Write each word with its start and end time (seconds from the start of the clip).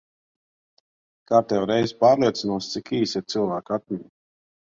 Kārtējo 1.31 1.67
reizi 1.71 1.95
pārliecinos, 2.05 2.71
cik 2.77 2.91
īsa 3.01 3.23
ir 3.23 3.27
cilvēku 3.35 3.77
atmiņa. 3.79 4.09